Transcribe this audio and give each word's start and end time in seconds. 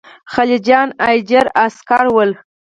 خلجیان 0.33 0.89
اجیر 1.11 1.45
عسکر 1.63 2.05
ول. 2.15 2.31